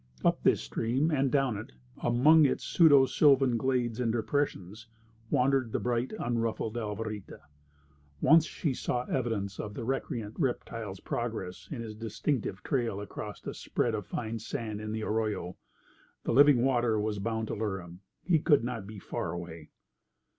Up 0.25 0.41
this 0.41 0.61
stream, 0.63 1.11
and 1.11 1.31
down 1.31 1.57
it, 1.57 1.73
among 2.01 2.43
its 2.43 2.63
pseudo 2.63 3.05
sylvan 3.05 3.55
glades 3.55 3.99
and 3.99 4.11
depressions, 4.11 4.87
wandered 5.29 5.71
the 5.71 5.79
bright 5.79 6.11
and 6.13 6.21
unruffled 6.37 6.75
Alvarita. 6.75 7.41
Once 8.19 8.45
she 8.47 8.73
saw 8.73 9.03
evidence 9.03 9.59
of 9.59 9.75
the 9.75 9.83
recreant 9.83 10.33
reptile's 10.39 10.99
progress 10.99 11.67
in 11.69 11.83
his 11.83 11.93
distinctive 11.93 12.63
trail 12.63 12.99
across 12.99 13.45
a 13.45 13.53
spread 13.53 13.93
of 13.93 14.07
fine 14.07 14.39
sand 14.39 14.81
in 14.81 14.91
the 14.91 15.03
arroyo. 15.03 15.55
The 16.23 16.33
living 16.33 16.63
water 16.63 16.99
was 16.99 17.19
bound 17.19 17.49
to 17.49 17.53
lure 17.53 17.79
him; 17.79 17.99
he 18.23 18.39
could 18.39 18.63
not 18.63 18.87
be 18.87 18.97
far 18.97 19.31
away. 19.31 19.69